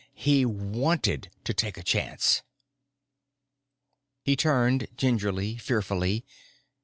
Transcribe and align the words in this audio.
He 0.15 0.45
wanted 0.47 1.29
to 1.43 1.53
take 1.53 1.77
a 1.77 1.83
chance. 1.83 2.41
He 4.23 4.35
turned, 4.35 4.87
gingerly, 4.97 5.57
fearfully. 5.57 6.25